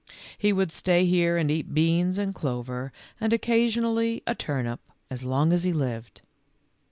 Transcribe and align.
He 0.35 0.51
would 0.51 0.71
stay 0.71 1.05
here 1.05 1.37
and 1.37 1.51
eat 1.51 1.75
beans 1.75 2.17
and 2.17 2.33
clover, 2.33 2.91
and 3.19 3.31
occa 3.31 3.67
sionally 3.67 4.23
a 4.25 4.33
turnip, 4.33 4.79
as 5.11 5.23
long 5.23 5.53
as 5.53 5.63
he 5.63 5.71
lived. 5.73 6.21